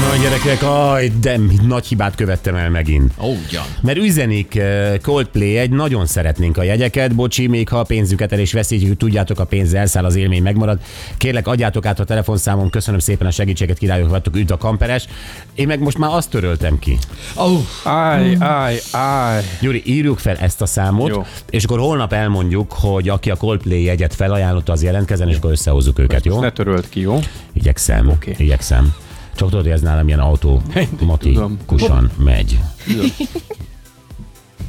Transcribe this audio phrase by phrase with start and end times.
[0.00, 3.12] Na gyerekek, aj, de nagy hibát követtem el megint.
[3.20, 3.64] Ó, ugyan.
[3.82, 8.38] Mert üzenik eh, Coldplay egy, nagyon szeretnénk a jegyeket, bocsi, még ha a pénzüket el
[8.38, 10.78] is veszítjük, tudjátok, a pénz elszáll, az élmény megmarad.
[11.16, 15.06] Kérlek, adjátok át a telefonszámom, köszönöm szépen a segítséget, királyok vagytok, üdv a kamperes.
[15.54, 16.98] Én meg most már azt töröltem ki.
[17.38, 19.42] Ó, Áj, áj, áj.
[19.60, 21.24] Gyuri, írjuk fel ezt a számot, Jó.
[21.50, 25.98] és akkor holnap elmondjuk, hogy aki a Coldplay jegyet felajánlotta, az jelentkezzen, és akkor összehozzuk
[25.98, 26.40] őket, jó?
[26.40, 27.18] Ne törölt ki, jó?
[27.52, 28.34] Igyekszem, Oké.
[28.38, 28.94] igyekszem.
[29.36, 32.58] Csak tudod, hogy ez nálam ilyen automatikusan megy.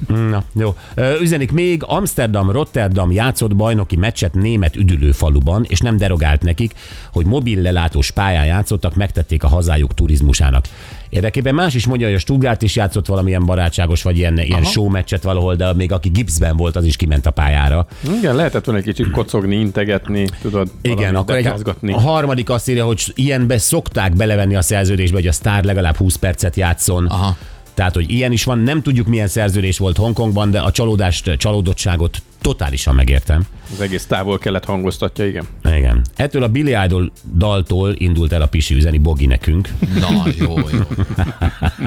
[0.07, 0.75] Na, jó.
[1.21, 6.73] Üzenik még, Amsterdam, Rotterdam játszott bajnoki meccset német üdülő faluban, és nem derogált nekik,
[7.11, 10.65] hogy mobil lelátós pályán játszottak, megtették a hazájuk turizmusának.
[11.09, 14.89] Érdekében más is mondja, hogy a Stuttgart is játszott valamilyen barátságos, vagy ilyen, ilyen show
[14.89, 17.87] meccset valahol, de még aki gipszben volt, az is kiment a pályára.
[18.17, 21.47] Igen, lehetett volna egy kicsit kocogni, integetni, tudod, Igen, akkor egy,
[21.81, 26.15] a harmadik azt írja, hogy ilyenbe szokták belevenni a szerződésbe, hogy a sztár legalább 20
[26.15, 27.05] percet játszon.
[27.05, 27.37] Aha.
[27.77, 32.21] Tehát, hogy ilyen is van, nem tudjuk milyen szerződés volt Hongkongban, de a csalódást, csalódottságot
[32.41, 33.41] totálisan megértem.
[33.73, 35.43] Az egész távol kellett hangoztatja, igen.
[35.63, 36.01] Igen.
[36.15, 39.69] Ettől a Billy Idol daltól indult el a Pisi üzeni Bogi nekünk.
[39.99, 40.79] na, jó, jó.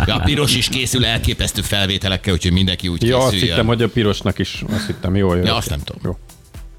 [0.05, 3.89] De a piros is készül elképesztő felvételekkel, úgyhogy mindenki úgy Ja, azt hittem, hogy a
[3.89, 5.43] pirosnak is, azt hittem, jó, jó.
[5.43, 6.03] Ja, azt nem tudom.
[6.05, 6.19] Jó.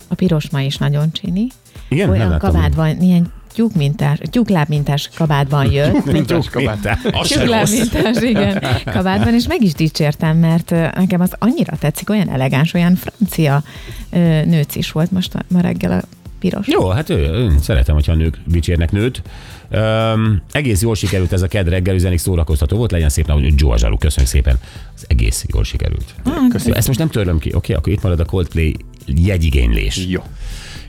[0.07, 1.47] A piros ma is nagyon csini.
[1.87, 2.51] Igen, nem Olyan láttam.
[2.51, 5.93] kabátban, ilyen tyúkmintás, tyúklábmintás kabátban jött.
[5.93, 6.97] mint Mintás kabát.
[7.11, 7.71] Az se rossz.
[7.71, 12.95] Tyúklábmintás, igen, kabátban, és meg is dicsértem, mert nekem az annyira tetszik, olyan elegáns, olyan
[12.95, 13.63] francia
[14.45, 16.01] nőc is volt most ma reggel a
[16.41, 16.67] piros.
[16.67, 19.21] Jó, hát ő, szeretem, hogyha a nők dicsérnek nőt.
[19.69, 23.77] Öm, egész jól sikerült ez a ked reggel, üzenik szórakoztató volt, legyen szép nap, Joe
[23.77, 24.59] Zsaru, köszönjük szépen.
[24.95, 26.15] Az egész jól sikerült.
[26.65, 30.05] Jó, ezt most nem törlöm ki, oké, akkor itt marad a Coldplay jegyigénylés.
[30.09, 30.23] Jó.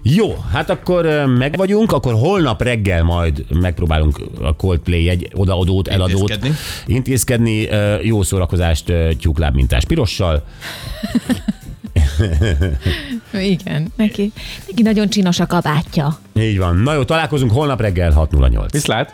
[0.02, 6.20] Jó, hát akkor meg vagyunk, akkor holnap reggel majd megpróbálunk a Coldplay egy odaadót, eladót
[6.30, 6.54] Intézkedni.
[6.86, 7.68] intézkedni.
[8.02, 10.44] Jó szórakozást ö, tyúklábmintás pirossal.
[13.32, 14.32] Igen, neki,
[14.68, 16.18] neki nagyon csinos a kabátja.
[16.40, 16.76] Így van.
[16.76, 18.66] Na jó, találkozunk holnap reggel 6.08.
[18.70, 19.10] Viszlát!